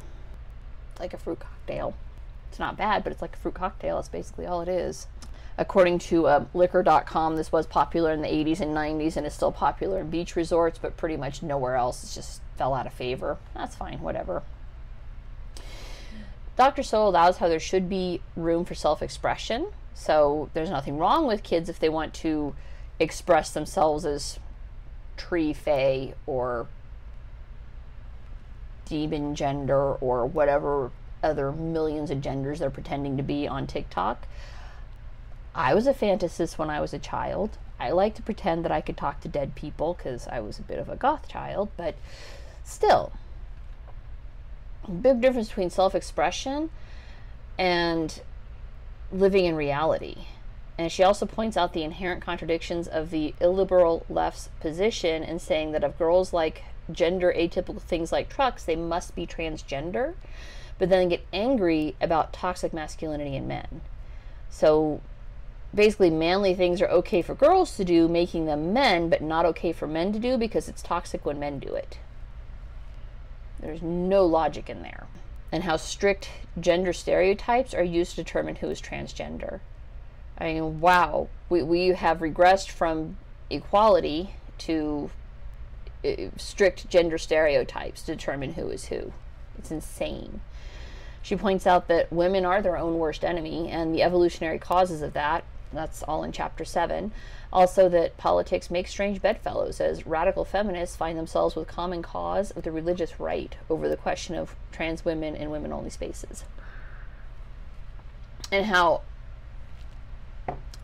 like 1.00 1.14
a 1.14 1.18
fruit 1.18 1.40
cocktail. 1.40 1.96
It's 2.56 2.60
not 2.62 2.78
bad, 2.78 3.04
but 3.04 3.12
it's 3.12 3.22
like 3.22 3.36
a 3.36 3.38
fruit 3.38 3.54
cocktail. 3.54 3.98
That's 3.98 4.08
basically 4.08 4.46
all 4.46 4.62
it 4.62 4.70
is 4.70 5.08
according 5.58 6.00
to 6.00 6.28
uh, 6.28 6.46
liquor.com, 6.54 7.36
this 7.36 7.52
was 7.52 7.66
popular 7.66 8.12
in 8.12 8.22
the 8.22 8.28
80s 8.28 8.60
and 8.60 8.76
90s 8.76 9.16
and 9.16 9.26
is 9.26 9.34
still 9.34 9.52
popular 9.52 10.02
in 10.02 10.10
beach 10.10 10.36
resorts, 10.36 10.78
but 10.78 10.98
pretty 10.98 11.18
much 11.18 11.42
nowhere 11.42 11.76
else. 11.76 12.04
It 12.04 12.14
just 12.14 12.42
fell 12.58 12.74
out 12.74 12.88
of 12.88 12.94
favor. 12.94 13.38
That's 13.54 13.76
fine, 13.76 14.02
whatever. 14.02 14.44
Dr. 16.58 16.84
Soh 16.84 17.08
allows 17.08 17.38
how 17.38 17.50
there 17.50 17.60
should 17.60 17.90
be 17.90 18.22
room 18.36 18.66
for 18.66 18.76
self 18.76 19.02
expression. 19.02 19.68
So 19.94 20.50
there's 20.54 20.70
nothing 20.70 20.98
wrong 20.98 21.26
with 21.26 21.44
kids 21.44 21.70
if 21.70 21.80
they 21.80 21.90
want 21.90 22.14
to 22.16 22.56
express 23.00 23.52
themselves 23.52 24.06
as 24.06 24.40
tree 25.18 25.54
fae 25.54 26.14
or 26.26 26.68
demon 28.86 29.36
gender 29.36 29.94
or 29.96 30.26
whatever 30.26 30.92
other 31.26 31.52
millions 31.52 32.12
of 32.12 32.22
genders 32.22 32.60
they're 32.60 32.70
pretending 32.70 33.18
to 33.18 33.24
be 33.24 33.48
on 33.48 33.68
TikTok. 33.68 34.28
I 35.54 35.74
was 35.74 35.88
a 35.88 35.94
fantasist 35.94 36.58
when 36.58 36.70
I 36.70 36.80
was 36.80 36.94
a 36.94 37.00
child. 37.00 37.58
I 37.80 37.92
like 37.92 38.16
to 38.16 38.22
pretend 38.22 38.64
that 38.64 38.72
I 38.72 38.82
could 38.82 38.98
talk 38.98 39.22
to 39.22 39.28
dead 39.28 39.56
people 39.56 39.94
because 39.94 40.28
I 40.28 40.40
was 40.40 40.60
a 40.60 40.64
bit 40.64 40.80
of 40.80 40.90
a 40.90 40.96
goth 40.96 41.28
child, 41.28 41.70
but 41.76 41.96
still, 42.64 43.12
big 45.02 45.22
difference 45.22 45.50
between 45.50 45.70
self 45.70 45.96
expression 45.96 46.70
and 47.58 48.22
living 49.12 49.46
in 49.46 49.56
reality. 49.56 50.26
And 50.78 50.92
she 50.92 51.04
also 51.04 51.26
points 51.26 51.56
out 51.56 51.74
the 51.74 51.84
inherent 51.84 52.22
contradictions 52.22 52.88
of 52.88 53.10
the 53.10 53.34
illiberal 53.40 54.06
left's 54.10 54.50
position 54.60 55.24
in 55.24 55.40
saying 55.40 55.72
that 55.72 55.84
if 55.84 55.98
girls 55.98 56.34
like 56.34 56.64
gender 56.92 57.34
atypical 57.36 57.82
things 57.82 58.12
like 58.12 58.30
trucks, 58.30 58.66
they 58.66 58.76
must 58.76 59.16
be 59.16 59.26
transgender, 59.26 60.16
but 60.78 60.90
then 60.90 61.10
get 61.10 61.26
angry 61.32 61.96
about 62.02 62.34
toxic 62.34 62.74
masculinity 62.74 63.36
in 63.36 63.48
men. 63.48 63.82
So 64.50 65.02
basically 65.74 66.10
manly 66.10 66.54
things 66.56 66.82
are 66.82 66.88
okay 66.88 67.22
for 67.22 67.36
girls 67.36 67.76
to 67.78 67.86
do, 67.86 68.08
making 68.08 68.46
them 68.46 68.74
men, 68.74 69.10
but 69.10 69.22
not 69.22 69.46
okay 69.46 69.72
for 69.72 69.88
men 69.88 70.14
to 70.14 70.20
do 70.20 70.38
because 70.38 70.68
it's 70.68 70.82
toxic 70.82 71.26
when 71.26 71.40
men 71.40 71.60
do 71.60 71.74
it. 71.74 72.00
There's 73.60 73.82
no 73.82 74.26
logic 74.26 74.70
in 74.70 74.82
there. 74.82 75.08
And 75.52 75.64
how 75.64 75.78
strict 75.78 76.30
gender 76.60 76.94
stereotypes 76.94 77.74
are 77.74 77.84
used 77.84 78.12
to 78.12 78.24
determine 78.24 78.58
who 78.58 78.70
is 78.70 78.82
transgender. 78.82 79.60
I 80.38 80.46
mean, 80.46 80.82
wow, 80.82 81.30
we, 81.50 81.64
we 81.64 81.88
have 81.90 82.20
regressed 82.20 82.70
from 82.70 83.18
equality 83.50 84.36
to 84.60 85.10
uh, 86.04 86.30
strict 86.38 86.90
gender 86.90 87.18
stereotypes 87.18 88.02
to 88.04 88.16
determine 88.16 88.54
who 88.54 88.70
is 88.70 88.86
who. 88.86 89.14
It's 89.58 89.72
insane. 89.72 90.42
She 91.26 91.36
points 91.36 91.66
out 91.66 91.88
that 91.88 92.14
women 92.14 92.46
are 92.46 92.62
their 92.62 92.78
own 92.78 93.00
worst 93.00 93.26
enemy, 93.26 93.68
and 93.72 93.96
the 93.96 94.04
evolutionary 94.04 94.60
causes 94.60 95.02
of 95.02 95.14
that 95.14 95.44
That's 95.74 96.04
all 96.04 96.24
in 96.24 96.32
chapter 96.32 96.64
7. 96.64 97.12
Also, 97.52 97.90
that 97.90 98.16
politics 98.16 98.70
makes 98.70 98.92
strange 98.92 99.24
bedfellows, 99.24 99.82
as 99.82 100.06
radical 100.06 100.46
feminists 100.46 100.96
find 100.96 101.18
themselves 101.18 101.56
with 101.56 101.68
common 101.68 102.04
cause 102.04 102.52
of 102.52 102.62
the 102.62 102.72
religious 102.72 103.20
right 103.20 103.56
over 103.72 103.90
the 103.90 103.98
question 103.98 104.36
of 104.36 104.56
trans 104.72 105.04
women 105.04 105.36
in 105.36 105.50
women 105.50 105.74
only 105.74 105.90
spaces. 105.90 106.44
And 108.52 108.68
how 108.68 109.02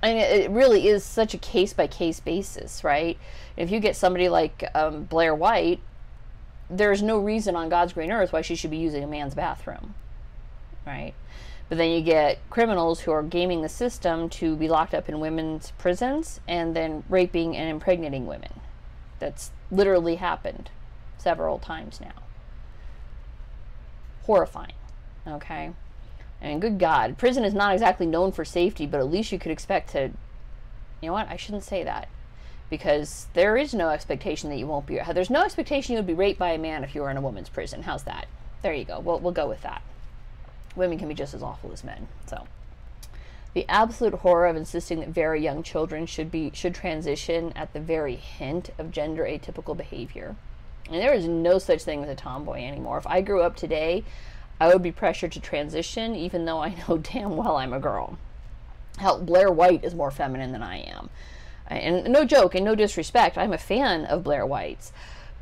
mean, 0.02 0.18
it 0.18 0.50
really 0.50 0.88
is 0.88 1.04
such 1.04 1.36
a 1.36 1.38
case 1.38 1.74
by 1.74 1.86
case 1.86 2.20
basis, 2.20 2.84
right? 2.84 3.20
If 3.56 3.70
you 3.70 3.80
get 3.80 3.96
somebody 3.96 4.28
like 4.28 4.64
um, 4.74 5.04
Blair 5.04 5.36
White, 5.36 5.82
there's 6.68 7.04
no 7.04 7.20
reason 7.20 7.56
on 7.56 7.70
God's 7.70 7.94
green 7.94 8.12
earth 8.12 8.34
why 8.34 8.42
she 8.42 8.56
should 8.56 8.72
be 8.72 8.78
using 8.78 9.04
a 9.04 9.08
man's 9.08 9.36
bathroom, 9.36 9.94
right? 10.86 11.14
But 11.70 11.78
then 11.78 11.92
you 11.92 12.02
get 12.02 12.38
criminals 12.50 13.02
who 13.02 13.12
are 13.12 13.24
gaming 13.24 13.62
the 13.62 13.70
system 13.70 14.28
to 14.32 14.58
be 14.58 14.68
locked 14.68 14.94
up 14.94 15.08
in 15.08 15.22
women's 15.22 15.72
prisons 15.78 16.42
and 16.48 16.76
then 16.76 17.04
raping 17.08 17.56
and 17.56 17.70
impregnating 17.70 18.26
women. 18.26 18.60
That's 19.20 19.52
literally 19.72 20.16
happened 20.16 20.70
several 21.18 21.60
times 21.60 22.02
now. 22.02 22.24
Horrifying, 24.24 24.74
okay? 25.26 25.72
And 26.42 26.62
good 26.62 26.80
God, 26.80 27.18
prison 27.18 27.46
is 27.46 27.54
not 27.54 27.74
exactly 27.74 28.06
known 28.06 28.32
for 28.32 28.44
safety, 28.44 28.86
but 28.86 29.00
at 29.00 29.10
least 29.10 29.32
you 29.32 29.40
could 29.40 29.52
expect 29.52 29.92
to. 29.92 30.12
You 31.02 31.08
know 31.08 31.14
what? 31.14 31.30
I 31.30 31.38
shouldn't 31.38 31.64
say 31.64 31.84
that. 31.84 32.10
Because 32.70 33.28
there 33.34 33.56
is 33.56 33.74
no 33.74 33.90
expectation 33.90 34.50
that 34.50 34.58
you 34.58 34.68
won't 34.68 34.88
be. 34.88 35.00
There's 35.14 35.30
no 35.30 35.44
expectation 35.44 35.94
you 35.94 36.00
would 36.00 36.08
be 36.08 36.14
raped 36.14 36.40
by 36.40 36.52
a 36.52 36.58
man 36.58 36.84
if 36.84 36.96
you 36.96 37.02
were 37.02 37.12
in 37.12 37.18
a 37.18 37.22
woman's 37.22 37.50
prison. 37.50 37.84
How's 37.84 38.04
that? 38.04 38.28
There 38.62 38.74
you 38.74 38.86
go. 38.86 39.00
We'll, 39.00 39.20
we'll 39.20 39.34
go 39.34 39.48
with 39.48 39.62
that. 39.62 39.82
Women 40.76 40.98
can 40.98 41.08
be 41.08 41.14
just 41.14 41.34
as 41.34 41.44
awful 41.44 41.72
as 41.72 41.84
men. 41.84 42.08
So. 42.26 42.48
The 43.54 43.66
absolute 43.68 44.14
horror 44.14 44.48
of 44.48 44.56
insisting 44.56 45.02
that 45.02 45.10
very 45.10 45.42
young 45.42 45.62
children 45.62 46.06
should 46.06 46.32
be 46.32 46.52
should 46.54 46.74
transition 46.74 47.52
at 47.54 47.74
the 47.74 47.82
very 47.82 48.16
hint 48.16 48.70
of 48.78 48.92
gender 48.92 49.26
atypical 49.26 49.76
behavior. 49.76 50.38
And 50.90 51.02
there 51.02 51.14
is 51.14 51.28
no 51.28 51.60
such 51.60 51.84
thing 51.84 52.04
as 52.04 52.10
a 52.10 52.16
tomboy 52.16 52.64
anymore. 52.64 52.98
If 52.98 53.08
I 53.08 53.22
grew 53.22 53.42
up 53.42 53.58
today, 53.58 54.06
I 54.60 54.68
would 54.68 54.82
be 54.82 54.92
pressured 54.92 55.34
to 55.34 55.42
transition, 55.42 56.16
even 56.16 56.46
though 56.46 56.60
I 56.60 56.76
know 56.88 56.98
damn 56.98 57.36
well 57.36 57.58
I'm 57.58 57.74
a 57.74 57.80
girl. 57.80 58.18
Hell, 58.98 59.22
Blair 59.22 59.52
White 59.52 59.84
is 59.84 59.96
more 59.96 60.12
feminine 60.12 60.52
than 60.52 60.64
I 60.64 60.78
am. 60.78 61.10
And 61.68 62.06
no 62.06 62.26
joke 62.26 62.56
and 62.56 62.66
no 62.66 62.76
disrespect, 62.76 63.38
I'm 63.38 63.54
a 63.54 63.58
fan 63.58 64.06
of 64.06 64.24
Blair 64.24 64.46
White's, 64.46 64.92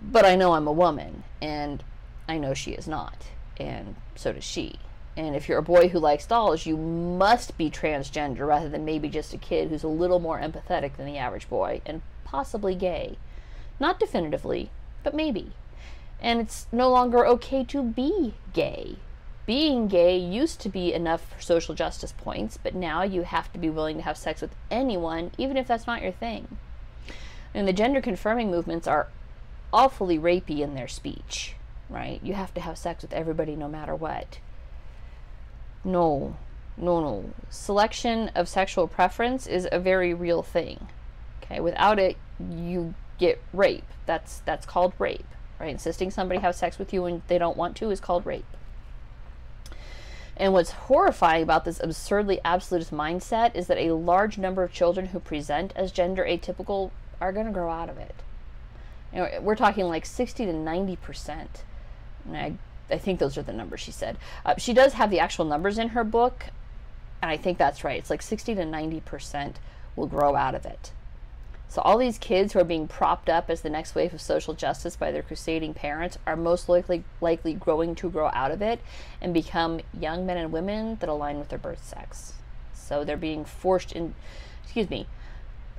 but 0.02 0.26
I 0.26 0.36
know 0.36 0.54
I'm 0.54 0.68
a 0.68 0.72
woman, 0.72 1.24
and 1.42 1.84
I 2.28 2.38
know 2.38 2.54
she 2.54 2.72
is 2.72 2.88
not, 2.88 3.26
and 3.58 3.96
so 4.16 4.32
does 4.34 4.44
she. 4.44 4.80
And 5.28 5.36
if 5.36 5.50
you're 5.50 5.60
a 5.60 5.64
boy 5.64 5.90
who 5.90 6.00
likes 6.00 6.26
dolls, 6.26 6.66
you 6.66 6.78
must 6.78 7.58
be 7.58 7.70
transgender 7.70 8.48
rather 8.48 8.70
than 8.70 8.86
maybe 8.86 9.10
just 9.10 9.34
a 9.34 9.38
kid 9.38 9.70
who's 9.70 9.84
a 9.84 9.88
little 9.88 10.20
more 10.20 10.40
empathetic 10.40 10.96
than 10.96 11.06
the 11.06 11.18
average 11.18 11.50
boy, 11.50 11.82
and 11.86 12.02
possibly 12.24 12.76
gay. 12.76 13.18
Not 13.80 14.00
definitively, 14.00 14.70
but 15.04 15.14
maybe. 15.14 15.52
And 16.22 16.40
it's 16.40 16.68
no 16.72 16.90
longer 16.90 17.26
okay 17.26 17.64
to 17.66 17.84
be 17.84 18.34
gay 18.54 18.98
being 19.50 19.88
gay 19.88 20.16
used 20.16 20.60
to 20.62 20.70
be 20.70 20.94
enough 20.94 21.34
for 21.34 21.42
social 21.42 21.74
justice 21.74 22.14
points, 22.16 22.60
but 22.62 22.76
now 22.76 23.02
you 23.02 23.24
have 23.24 23.52
to 23.52 23.58
be 23.58 23.68
willing 23.68 23.98
to 23.98 24.04
have 24.04 24.16
sex 24.16 24.42
with 24.42 24.56
anyone, 24.70 25.32
even 25.40 25.58
if 25.58 25.68
that's 25.68 25.88
not 25.88 26.04
your 26.04 26.12
thing. 26.12 26.60
And 27.52 27.68
the 27.68 27.74
gender 27.74 28.00
confirming 28.00 28.52
movements 28.52 28.86
are 28.86 29.08
awfully 29.74 30.20
rapey 30.20 30.60
in 30.60 30.76
their 30.76 30.88
speech, 30.88 31.56
right? 31.90 32.20
You 32.22 32.36
have 32.36 32.54
to 32.54 32.62
have 32.62 32.78
sex 32.78 33.02
with 33.02 33.12
everybody 33.12 33.56
no 33.56 33.68
matter 33.68 33.96
what. 33.96 34.38
No, 35.84 36.36
no, 36.78 37.00
no. 37.02 37.32
Selection 37.50 38.30
of 38.36 38.48
sexual 38.48 38.88
preference 38.88 39.48
is 39.48 39.68
a 39.72 39.80
very 39.80 40.14
real 40.14 40.44
thing. 40.44 40.88
Okay, 41.44 41.60
without 41.60 42.00
it, 42.00 42.18
you 42.40 42.94
get 43.18 43.42
rape. 43.54 43.86
That's 44.06 44.40
that's 44.46 44.66
called 44.66 44.94
rape, 45.00 45.28
right? 45.60 45.70
Insisting 45.70 46.12
somebody 46.12 46.40
have 46.40 46.56
sex 46.56 46.78
with 46.80 46.94
you 46.94 47.04
when 47.04 47.22
they 47.28 47.38
don't 47.38 47.58
want 47.58 47.76
to 47.78 47.92
is 47.92 48.00
called 48.00 48.26
rape. 48.26 48.46
And 50.38 50.54
what's 50.54 50.72
horrifying 50.72 51.44
about 51.44 51.66
this 51.66 51.82
absurdly 51.84 52.40
absolutist 52.46 52.92
mindset 52.92 53.54
is 53.56 53.68
that 53.68 53.78
a 53.78 53.94
large 53.94 54.38
number 54.38 54.64
of 54.64 54.72
children 54.72 55.08
who 55.08 55.20
present 55.20 55.74
as 55.76 55.92
gender 55.92 56.24
atypical 56.24 56.92
are 57.20 57.34
going 57.34 57.46
to 57.46 57.52
grow 57.52 57.70
out 57.70 57.90
of 57.90 57.98
it. 57.98 58.16
You 59.14 59.20
know, 59.20 59.30
we're 59.42 59.56
talking 59.56 59.86
like 59.86 60.06
60 60.06 60.46
to 60.46 60.54
90 60.54 60.96
percent. 60.98 61.64
I, 62.32 62.54
I 62.92 62.98
think 62.98 63.20
those 63.20 63.38
are 63.38 63.44
the 63.44 63.54
numbers 63.54 63.80
she 63.80 63.92
said. 63.92 64.18
Uh, 64.46 64.56
she 64.58 64.74
does 64.74 64.94
have 64.94 65.10
the 65.10 65.20
actual 65.20 65.46
numbers 65.46 65.78
in 65.78 65.90
her 65.90 66.04
book, 66.04 66.46
and 67.22 67.30
I 67.30 67.38
think 67.38 67.58
that's 67.58 67.84
right. 67.84 68.00
It's 68.00 68.10
like 68.10 68.22
60 68.22 68.56
to 68.56 68.66
90 68.66 69.02
percent 69.02 69.60
will 69.96 70.08
grow 70.08 70.36
out 70.36 70.56
of 70.56 70.66
it. 70.66 70.92
So, 71.68 71.84
all 71.84 72.00
these 72.00 72.18
kids 72.18 72.54
who 72.54 72.60
are 72.60 72.66
being 72.66 72.88
propped 72.88 73.30
up 73.30 73.48
as 73.48 73.62
the 73.62 73.70
next 73.70 73.94
wave 73.94 74.12
of 74.12 74.22
social 74.22 74.56
justice 74.56 74.96
by 74.96 75.12
their 75.12 75.22
crusading 75.22 75.76
parents 75.76 76.18
are 76.26 76.36
most 76.36 76.68
likely, 76.68 77.04
likely 77.22 77.54
growing 77.54 77.94
to 77.96 78.10
grow 78.10 78.32
out 78.34 78.50
of 78.50 78.64
it 78.64 78.80
and 79.22 79.36
become 79.36 79.82
young 79.94 80.26
men 80.26 80.38
and 80.38 80.52
women 80.52 80.98
that 81.00 81.10
align 81.10 81.38
with 81.38 81.50
their 81.50 81.60
birth 81.60 81.86
sex. 81.86 82.34
So, 82.74 83.04
they're 83.04 83.18
being 83.18 83.46
forced 83.46 83.92
in, 83.92 84.16
excuse 84.64 84.90
me, 84.90 85.06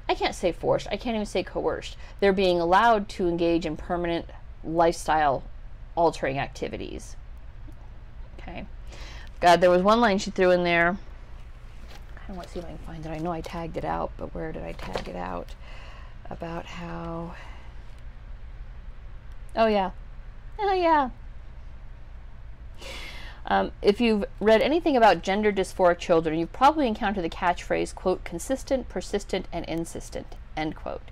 I 0.08 0.14
can't 0.14 0.34
say 0.34 0.52
forced, 0.52 0.86
I 0.92 0.96
can't 0.96 1.16
even 1.16 1.26
say 1.26 1.42
coerced. 1.42 1.96
They're 2.20 2.32
being 2.32 2.60
allowed 2.60 3.08
to 3.10 3.28
engage 3.28 3.66
in 3.66 3.76
permanent 3.76 4.26
lifestyle 4.62 5.42
altering 6.00 6.38
activities. 6.38 7.16
Okay. 8.38 8.66
God, 9.40 9.60
there 9.60 9.70
was 9.70 9.82
one 9.82 10.00
line 10.00 10.18
she 10.18 10.30
threw 10.30 10.50
in 10.50 10.64
there. 10.64 10.96
I 12.14 12.18
kind 12.18 12.30
of 12.30 12.36
want 12.36 12.48
to 12.48 12.54
see 12.54 12.58
if 12.60 12.64
I 12.64 12.68
can 12.68 12.78
find 12.78 13.06
it. 13.06 13.10
I 13.10 13.18
know 13.18 13.32
I 13.32 13.40
tagged 13.40 13.76
it 13.76 13.84
out, 13.84 14.12
but 14.16 14.34
where 14.34 14.52
did 14.52 14.62
I 14.62 14.72
tag 14.72 15.08
it 15.08 15.16
out? 15.16 15.54
about 16.30 16.64
how. 16.64 17.34
Oh, 19.56 19.66
yeah. 19.66 19.90
Oh, 20.58 20.72
yeah. 20.72 21.10
Um, 23.46 23.72
if 23.82 24.00
you've 24.00 24.24
read 24.38 24.62
anything 24.62 24.96
about 24.96 25.22
gender 25.22 25.50
dysphoric 25.50 25.98
children, 25.98 26.38
you've 26.38 26.52
probably 26.52 26.86
encountered 26.86 27.24
the 27.24 27.30
catchphrase, 27.30 27.94
quote, 27.94 28.22
consistent, 28.22 28.88
persistent, 28.88 29.46
and 29.52 29.64
insistent, 29.64 30.36
end 30.56 30.76
quote. 30.76 31.02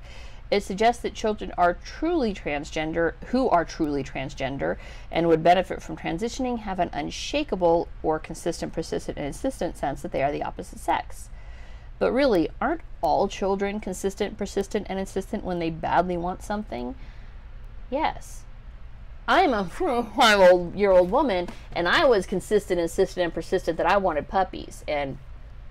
It 0.50 0.62
suggests 0.62 1.02
that 1.02 1.14
children 1.14 1.52
are 1.58 1.74
truly 1.74 2.32
transgender, 2.32 3.14
who 3.26 3.48
are 3.50 3.64
truly 3.64 4.02
transgender, 4.02 4.76
and 5.10 5.28
would 5.28 5.42
benefit 5.42 5.82
from 5.82 5.96
transitioning, 5.96 6.60
have 6.60 6.78
an 6.78 6.90
unshakable 6.92 7.88
or 8.02 8.18
consistent, 8.18 8.72
persistent, 8.72 9.18
and 9.18 9.26
insistent 9.26 9.76
sense 9.76 10.00
that 10.02 10.12
they 10.12 10.22
are 10.22 10.32
the 10.32 10.42
opposite 10.42 10.78
sex. 10.78 11.28
But 11.98 12.12
really, 12.12 12.48
aren't 12.60 12.80
all 13.02 13.28
children 13.28 13.80
consistent, 13.80 14.38
persistent, 14.38 14.86
and 14.88 14.98
insistent 14.98 15.44
when 15.44 15.58
they 15.58 15.70
badly 15.70 16.16
want 16.16 16.42
something? 16.42 16.94
Yes. 17.90 18.44
I'm 19.26 19.52
a 19.52 19.64
five 20.16 20.74
year 20.74 20.92
old 20.92 21.10
woman, 21.10 21.48
and 21.72 21.86
I 21.86 22.06
was 22.06 22.24
consistent, 22.24 22.80
insistent, 22.80 23.24
and 23.24 23.34
persistent 23.34 23.76
that 23.76 23.86
I 23.86 23.98
wanted 23.98 24.28
puppies. 24.28 24.82
And 24.88 25.18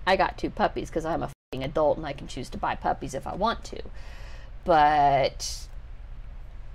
I 0.06 0.14
got 0.16 0.38
two 0.38 0.50
puppies 0.50 0.88
because 0.88 1.04
I'm 1.04 1.24
a 1.24 1.30
adult 1.56 1.96
and 1.96 2.06
I 2.06 2.12
can 2.12 2.28
choose 2.28 2.50
to 2.50 2.58
buy 2.58 2.74
puppies 2.74 3.14
if 3.14 3.26
I 3.26 3.34
want 3.34 3.64
to. 3.64 3.80
But 4.64 5.68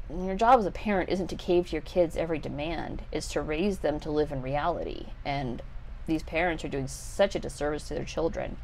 your 0.09 0.35
job 0.35 0.59
as 0.59 0.65
a 0.65 0.71
parent 0.71 1.09
isn't 1.09 1.27
to 1.27 1.35
cave 1.35 1.67
to 1.67 1.73
your 1.73 1.81
kids' 1.81 2.17
every 2.17 2.39
demand, 2.39 3.03
it's 3.11 3.27
to 3.29 3.41
raise 3.41 3.79
them 3.79 3.99
to 4.01 4.11
live 4.11 4.31
in 4.31 4.41
reality. 4.41 5.07
And 5.25 5.61
these 6.05 6.23
parents 6.23 6.63
are 6.65 6.69
doing 6.69 6.87
such 6.87 7.35
a 7.35 7.39
disservice 7.39 7.87
to 7.87 7.93
their 7.93 8.05
children 8.05 8.57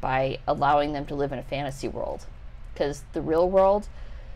by 0.00 0.38
allowing 0.46 0.92
them 0.92 1.06
to 1.06 1.14
live 1.14 1.32
in 1.32 1.38
a 1.38 1.42
fantasy 1.42 1.88
world. 1.88 2.26
Because 2.72 3.04
the 3.12 3.22
real 3.22 3.48
world, 3.48 3.88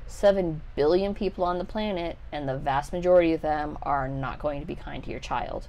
7 0.06 0.60
billion 0.76 1.14
people 1.14 1.44
on 1.44 1.58
the 1.58 1.64
planet, 1.64 2.16
and 2.30 2.48
the 2.48 2.56
vast 2.56 2.92
majority 2.92 3.32
of 3.32 3.40
them 3.40 3.78
are 3.82 4.08
not 4.08 4.38
going 4.38 4.60
to 4.60 4.66
be 4.66 4.74
kind 4.74 5.02
to 5.04 5.10
your 5.10 5.20
child 5.20 5.68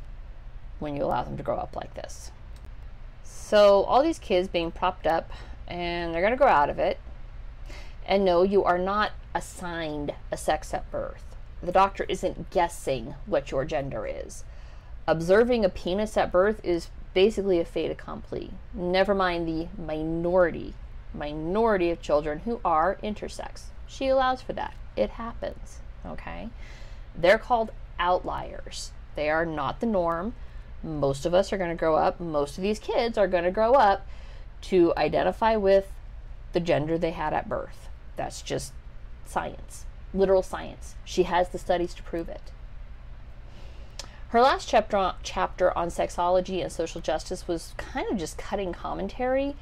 when 0.79 0.95
you 0.95 1.03
allow 1.03 1.23
them 1.23 1.37
to 1.37 1.43
grow 1.43 1.57
up 1.57 1.75
like 1.75 1.93
this. 1.95 2.31
So, 3.23 3.83
all 3.83 4.03
these 4.03 4.19
kids 4.19 4.47
being 4.47 4.71
propped 4.71 5.07
up, 5.07 5.31
and 5.67 6.13
they're 6.13 6.21
going 6.21 6.33
to 6.33 6.37
grow 6.37 6.47
out 6.47 6.69
of 6.69 6.79
it. 6.79 6.99
And 8.09 8.25
no, 8.25 8.41
you 8.41 8.63
are 8.63 8.79
not 8.79 9.11
assigned 9.35 10.15
a 10.31 10.35
sex 10.35 10.73
at 10.73 10.89
birth. 10.89 11.35
The 11.61 11.71
doctor 11.71 12.05
isn't 12.09 12.49
guessing 12.49 13.13
what 13.27 13.51
your 13.51 13.65
gender 13.65 14.07
is. 14.07 14.43
Observing 15.05 15.63
a 15.63 15.69
penis 15.69 16.17
at 16.17 16.31
birth 16.31 16.59
is 16.63 16.89
basically 17.13 17.59
a 17.59 17.65
fait 17.65 17.91
accompli. 17.91 18.49
Never 18.73 19.13
mind 19.13 19.47
the 19.47 19.67
minority, 19.79 20.73
minority 21.13 21.91
of 21.91 22.01
children 22.01 22.39
who 22.39 22.59
are 22.65 22.97
intersex. 23.03 23.65
She 23.85 24.07
allows 24.07 24.41
for 24.41 24.53
that. 24.53 24.73
It 24.95 25.11
happens. 25.11 25.77
Okay? 26.03 26.49
They're 27.15 27.37
called 27.37 27.71
outliers. 27.99 28.91
They 29.15 29.29
are 29.29 29.45
not 29.45 29.81
the 29.81 29.85
norm. 29.85 30.33
Most 30.81 31.27
of 31.27 31.35
us 31.35 31.53
are 31.53 31.59
going 31.59 31.69
to 31.69 31.75
grow 31.75 31.95
up, 31.95 32.19
most 32.19 32.57
of 32.57 32.63
these 32.63 32.79
kids 32.79 33.19
are 33.19 33.27
going 33.27 33.43
to 33.43 33.51
grow 33.51 33.73
up 33.73 34.07
to 34.61 34.93
identify 34.97 35.55
with 35.55 35.91
the 36.53 36.59
gender 36.59 36.97
they 36.97 37.11
had 37.11 37.33
at 37.33 37.47
birth. 37.47 37.88
That's 38.19 38.41
just 38.41 38.73
science, 39.23 39.85
literal 40.13 40.43
science. 40.43 40.95
She 41.05 41.23
has 41.23 41.47
the 41.47 41.57
studies 41.57 41.93
to 41.93 42.03
prove 42.03 42.27
it. 42.27 42.51
Her 44.31 44.41
last 44.41 44.67
chapter 44.67 44.97
on, 44.97 45.15
chapter 45.23 45.75
on 45.77 45.87
sexology 45.87 46.61
and 46.61 46.69
social 46.69 46.99
justice 46.99 47.47
was 47.47 47.73
kind 47.77 48.11
of 48.11 48.17
just 48.17 48.37
cutting 48.37 48.73
commentary. 48.73 49.55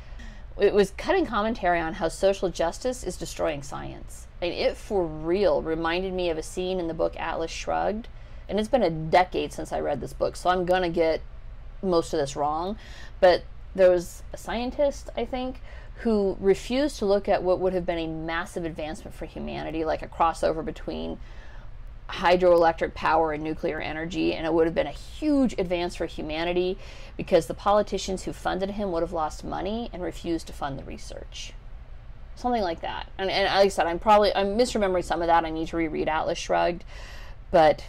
it 0.60 0.74
was 0.74 0.90
cutting 0.98 1.28
commentary 1.28 1.80
on 1.80 1.94
how 1.94 2.08
social 2.08 2.50
justice 2.50 3.04
is 3.04 3.16
destroying 3.16 3.62
science. 3.62 4.26
And 4.42 4.52
it 4.52 4.76
for 4.76 5.06
real 5.06 5.62
reminded 5.62 6.14
me 6.14 6.32
of 6.32 6.40
a 6.40 6.44
scene 6.44 6.80
in 6.80 6.88
the 6.88 6.96
book 6.96 7.16
Atlas 7.16 7.52
Shrugged. 7.52 8.08
And 8.50 8.60
it's 8.60 8.70
been 8.70 8.82
a 8.82 8.90
decade 8.90 9.54
since 9.54 9.72
I 9.72 9.82
read 9.82 10.02
this 10.02 10.14
book, 10.14 10.36
so 10.36 10.50
I'm 10.50 10.66
going 10.66 10.82
to 10.82 10.90
get 10.90 11.22
most 11.84 12.12
of 12.12 12.20
this 12.20 12.36
wrong. 12.36 12.76
But 13.20 13.44
there 13.76 13.92
was 13.92 14.24
a 14.34 14.38
scientist, 14.38 15.12
I 15.16 15.26
think, 15.26 15.62
who 16.00 16.38
refused 16.39 17.00
to 17.00 17.06
look 17.06 17.27
at 17.27 17.42
what 17.42 17.60
would 17.60 17.74
have 17.74 17.86
been 17.86 17.98
a 17.98 18.08
massive 18.08 18.66
advancement 18.66 19.16
for 19.16 19.25
humanity, 19.25 19.84
like 19.84 20.01
a 20.01 20.08
crossover 20.08 20.63
between 20.63 21.18
hydroelectric 22.10 22.94
power 22.94 23.34
and 23.34 23.44
nuclear 23.44 23.82
energy, 23.82 24.34
and 24.34 24.46
it 24.46 24.54
would 24.54 24.66
have 24.66 24.75
been 24.75 24.88
a 24.88 24.92
huge 24.92 25.54
advance 25.58 25.96
for 25.96 26.06
humanity 26.06 26.77
because 27.18 27.48
the 27.48 27.54
politicians 27.54 28.24
who 28.24 28.34
funded 28.34 28.72
him 28.72 28.92
would 28.92 29.01
have 29.01 29.12
lost 29.12 29.44
money 29.44 29.89
and 29.92 30.01
refused 30.01 30.48
to 30.48 30.54
fund 30.54 30.77
the 30.80 30.84
research. 30.84 31.54
Something 32.36 32.62
like 32.62 32.82
that. 32.82 33.10
And, 33.18 33.32
and 33.32 33.46
like 33.46 33.66
I 33.66 33.68
said, 33.68 33.88
I'm 33.88 34.00
probably 34.00 34.34
I'm 34.36 34.58
misremembering 34.58 35.04
some 35.04 35.22
of 35.22 35.27
that. 35.27 35.44
I 35.44 35.50
need 35.50 35.68
to 35.70 35.77
reread 35.77 36.08
Atlas 36.08 36.38
Shrugged, 36.38 36.84
but 37.50 37.84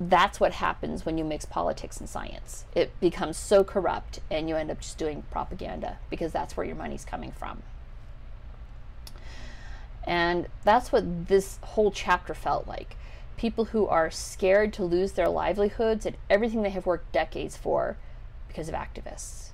that's 0.00 0.38
what 0.38 0.52
happens 0.52 1.04
when 1.04 1.18
you 1.18 1.24
mix 1.24 1.44
politics 1.44 1.98
and 1.98 2.08
science. 2.08 2.64
It 2.74 2.98
becomes 3.00 3.36
so 3.36 3.64
corrupt, 3.64 4.20
and 4.30 4.48
you 4.48 4.56
end 4.56 4.70
up 4.70 4.80
just 4.80 4.98
doing 4.98 5.24
propaganda 5.30 5.98
because 6.08 6.32
that's 6.32 6.56
where 6.56 6.66
your 6.66 6.76
money's 6.76 7.04
coming 7.04 7.32
from. 7.32 7.62
And 10.04 10.46
that's 10.64 10.92
what 10.92 11.28
this 11.28 11.58
whole 11.62 11.90
chapter 11.90 12.32
felt 12.32 12.66
like 12.66 12.96
people 13.36 13.66
who 13.66 13.86
are 13.86 14.10
scared 14.10 14.72
to 14.74 14.84
lose 14.84 15.12
their 15.12 15.28
livelihoods 15.28 16.04
and 16.04 16.16
everything 16.28 16.62
they 16.62 16.70
have 16.70 16.86
worked 16.86 17.12
decades 17.12 17.56
for 17.56 17.96
because 18.48 18.68
of 18.68 18.74
activists. 18.74 19.50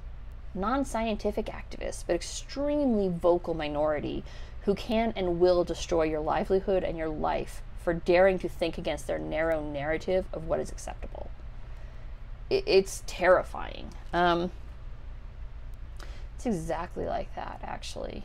Non 0.54 0.84
scientific 0.84 1.46
activists, 1.46 2.04
but 2.06 2.16
extremely 2.16 3.08
vocal 3.08 3.54
minority 3.54 4.24
who 4.62 4.74
can 4.74 5.12
and 5.16 5.38
will 5.40 5.64
destroy 5.64 6.04
your 6.04 6.20
livelihood 6.20 6.82
and 6.82 6.96
your 6.96 7.08
life 7.08 7.60
for 7.84 7.92
daring 7.92 8.38
to 8.38 8.48
think 8.48 8.78
against 8.78 9.06
their 9.06 9.18
narrow 9.18 9.62
narrative 9.62 10.24
of 10.32 10.48
what 10.48 10.58
is 10.58 10.72
acceptable. 10.72 11.30
It's 12.48 13.02
terrifying. 13.06 13.90
Um, 14.12 14.50
it's 16.34 16.46
exactly 16.46 17.04
like 17.04 17.34
that, 17.36 17.60
actually. 17.62 18.24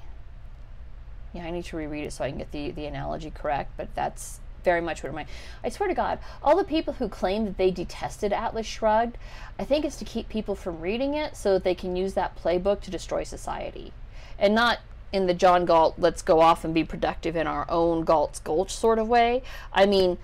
Yeah, 1.34 1.44
I 1.44 1.51
need 1.51 1.66
to 1.66 1.78
reread 1.78 2.06
it 2.06 2.13
so 2.13 2.24
I 2.24 2.30
can 2.30 2.38
get 2.38 2.51
the, 2.51 2.72
the 2.72 2.86
analogy 2.86 3.32
correct, 3.32 3.72
but 3.75 3.94
that's 3.96 4.39
very 4.63 4.82
much 4.82 5.04
what 5.04 5.13
my 5.13 5.25
I 5.63 5.70
swear 5.70 5.88
to 5.88 5.96
God, 5.96 6.20
all 6.44 6.56
the 6.56 6.63
people 6.63 6.94
who 6.94 7.08
claim 7.08 7.46
that 7.46 7.58
they 7.58 7.72
detested 7.72 8.34
Atlas 8.34 8.66
Shrugged, 8.66 9.18
I 9.58 9.66
think 9.66 9.86
it's 9.86 9.98
to 9.98 10.06
keep 10.06 10.30
people 10.30 10.56
from 10.56 10.80
reading 10.80 11.13
it 11.13 11.36
so 11.36 11.54
that 11.54 11.63
they 11.63 11.75
can 11.75 11.96
use 11.96 12.13
that 12.13 12.38
playbook 12.42 12.82
to 12.82 12.92
destroy 12.92 13.24
society. 13.24 13.94
And 14.38 14.56
not 14.56 14.80
in 15.12 15.28
the 15.28 15.34
John 15.34 15.66
Galt, 15.66 15.96
let's 15.98 16.22
go 16.22 16.39
off 16.39 16.63
and 16.63 16.74
be 16.74 16.84
productive 16.84 17.36
in 17.36 17.48
our 17.48 17.66
own 17.70 18.06
Galt's 18.06 18.39
Gulch 18.39 18.72
sort 18.72 19.00
of 19.00 19.08
way. 19.08 19.42
I 19.74 19.86
mean, 19.86 20.18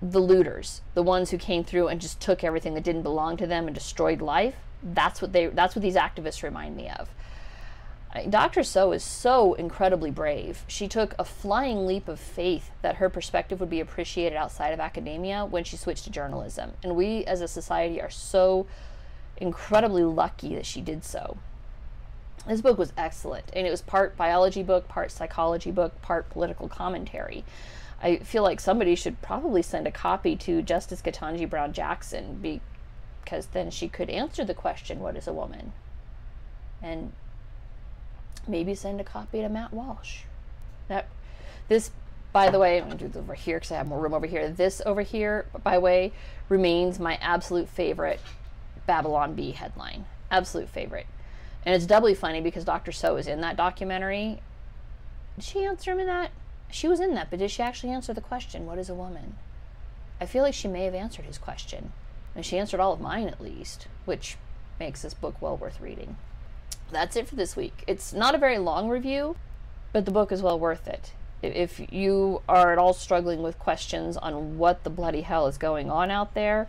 the 0.00 0.20
looters, 0.20 0.82
the 0.94 1.02
ones 1.02 1.30
who 1.30 1.38
came 1.38 1.64
through 1.64 1.88
and 1.88 2.00
just 2.00 2.20
took 2.20 2.44
everything 2.44 2.74
that 2.74 2.84
didn't 2.84 3.02
belong 3.02 3.36
to 3.38 3.46
them 3.46 3.66
and 3.66 3.74
destroyed 3.74 4.20
life. 4.20 4.54
That's 4.82 5.22
what 5.22 5.32
they. 5.32 5.46
That's 5.46 5.74
what 5.74 5.82
these 5.82 5.96
activists 5.96 6.42
remind 6.42 6.76
me 6.76 6.90
of. 6.90 7.08
Dr. 8.30 8.62
Soh 8.62 8.92
is 8.92 9.02
so 9.02 9.54
incredibly 9.54 10.10
brave. 10.10 10.64
She 10.68 10.86
took 10.86 11.16
a 11.18 11.24
flying 11.24 11.84
leap 11.84 12.06
of 12.06 12.20
faith 12.20 12.70
that 12.80 12.96
her 12.96 13.08
perspective 13.08 13.58
would 13.58 13.70
be 13.70 13.80
appreciated 13.80 14.36
outside 14.36 14.72
of 14.72 14.78
academia 14.78 15.44
when 15.44 15.64
she 15.64 15.76
switched 15.76 16.04
to 16.04 16.10
journalism. 16.10 16.72
And 16.84 16.94
we 16.94 17.24
as 17.24 17.40
a 17.40 17.48
society 17.48 18.00
are 18.00 18.10
so 18.10 18.66
incredibly 19.36 20.04
lucky 20.04 20.54
that 20.54 20.64
she 20.64 20.80
did 20.80 21.04
so. 21.04 21.38
This 22.46 22.60
book 22.60 22.76
was 22.76 22.92
excellent, 22.96 23.46
and 23.54 23.66
it 23.66 23.70
was 23.70 23.80
part 23.80 24.16
biology 24.16 24.62
book, 24.62 24.86
part 24.86 25.10
psychology 25.10 25.70
book, 25.70 26.00
part 26.02 26.28
political 26.28 26.68
commentary. 26.68 27.44
I 28.02 28.16
feel 28.16 28.42
like 28.42 28.60
somebody 28.60 28.94
should 28.94 29.22
probably 29.22 29.62
send 29.62 29.86
a 29.86 29.90
copy 29.90 30.36
to 30.36 30.60
Justice 30.60 31.00
Ketanji 31.00 31.48
Brown 31.48 31.72
Jackson 31.72 32.38
because 33.22 33.46
then 33.46 33.70
she 33.70 33.88
could 33.88 34.10
answer 34.10 34.44
the 34.44 34.52
question, 34.52 35.00
What 35.00 35.16
is 35.16 35.26
a 35.26 35.32
woman? 35.32 35.72
And 36.82 37.12
maybe 38.46 38.74
send 38.74 39.00
a 39.00 39.04
copy 39.04 39.40
to 39.40 39.48
Matt 39.48 39.72
Walsh. 39.72 40.20
That 40.88 41.08
this, 41.68 41.90
by 42.32 42.50
the 42.50 42.58
way, 42.58 42.76
I'm 42.76 42.88
gonna 42.88 42.96
do 42.96 43.08
this 43.08 43.16
over 43.16 43.32
here 43.32 43.56
because 43.56 43.72
I 43.72 43.76
have 43.76 43.86
more 43.86 44.00
room 44.00 44.12
over 44.12 44.26
here. 44.26 44.50
This 44.50 44.82
over 44.84 45.00
here, 45.00 45.46
by 45.62 45.76
the 45.76 45.80
way, 45.80 46.12
remains 46.50 46.98
my 46.98 47.16
absolute 47.22 47.70
favorite 47.70 48.20
Babylon 48.86 49.34
Bee 49.34 49.52
headline. 49.52 50.04
Absolute 50.30 50.68
favorite. 50.68 51.06
And 51.66 51.74
it's 51.74 51.86
doubly 51.86 52.14
funny 52.14 52.40
because 52.40 52.64
Dr. 52.64 52.92
Soh 52.92 53.16
is 53.16 53.26
in 53.26 53.40
that 53.40 53.56
documentary. 53.56 54.40
Did 55.36 55.44
she 55.44 55.64
answer 55.64 55.92
him 55.92 56.00
in 56.00 56.06
that? 56.06 56.30
She 56.70 56.88
was 56.88 57.00
in 57.00 57.14
that, 57.14 57.30
but 57.30 57.38
did 57.38 57.50
she 57.50 57.62
actually 57.62 57.92
answer 57.92 58.12
the 58.12 58.20
question, 58.20 58.66
What 58.66 58.78
is 58.78 58.88
a 58.88 58.94
woman? 58.94 59.36
I 60.20 60.26
feel 60.26 60.42
like 60.42 60.54
she 60.54 60.68
may 60.68 60.84
have 60.84 60.94
answered 60.94 61.24
his 61.24 61.38
question. 61.38 61.92
And 62.34 62.44
she 62.44 62.58
answered 62.58 62.80
all 62.80 62.92
of 62.92 63.00
mine 63.00 63.28
at 63.28 63.40
least, 63.40 63.86
which 64.04 64.36
makes 64.80 65.02
this 65.02 65.14
book 65.14 65.40
well 65.40 65.56
worth 65.56 65.80
reading 65.80 66.16
that's 66.94 67.16
it 67.16 67.28
for 67.28 67.34
this 67.34 67.56
week. 67.56 67.84
It's 67.86 68.12
not 68.12 68.34
a 68.34 68.38
very 68.38 68.58
long 68.58 68.88
review, 68.88 69.36
but 69.92 70.06
the 70.06 70.10
book 70.10 70.32
is 70.32 70.42
well 70.42 70.58
worth 70.58 70.88
it. 70.88 71.12
If 71.42 71.92
you 71.92 72.40
are 72.48 72.72
at 72.72 72.78
all 72.78 72.94
struggling 72.94 73.42
with 73.42 73.58
questions 73.58 74.16
on 74.16 74.56
what 74.56 74.84
the 74.84 74.90
bloody 74.90 75.20
hell 75.20 75.46
is 75.46 75.58
going 75.58 75.90
on 75.90 76.10
out 76.10 76.34
there, 76.34 76.68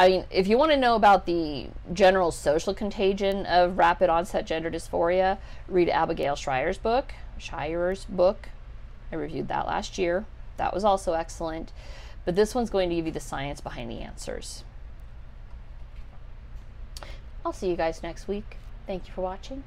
I 0.00 0.08
mean, 0.08 0.24
if 0.30 0.48
you 0.48 0.56
want 0.56 0.70
to 0.72 0.78
know 0.78 0.94
about 0.94 1.26
the 1.26 1.66
general 1.92 2.30
social 2.30 2.72
contagion 2.72 3.44
of 3.44 3.76
rapid 3.76 4.08
onset 4.08 4.46
gender 4.46 4.70
dysphoria, 4.70 5.36
read 5.68 5.90
Abigail 5.90 6.36
Shrier's 6.36 6.78
book. 6.78 7.12
Shrier's 7.36 8.06
book. 8.06 8.48
I 9.12 9.16
reviewed 9.16 9.48
that 9.48 9.66
last 9.66 9.98
year. 9.98 10.24
That 10.56 10.72
was 10.72 10.84
also 10.84 11.12
excellent. 11.12 11.74
But 12.24 12.34
this 12.34 12.54
one's 12.54 12.70
going 12.70 12.88
to 12.88 12.94
give 12.94 13.04
you 13.04 13.12
the 13.12 13.20
science 13.20 13.60
behind 13.60 13.90
the 13.90 14.00
answers. 14.00 14.64
I'll 17.44 17.52
see 17.52 17.68
you 17.68 17.76
guys 17.76 18.02
next 18.02 18.26
week. 18.26 18.56
Thank 18.86 19.06
you 19.06 19.12
for 19.12 19.20
watching. 19.20 19.64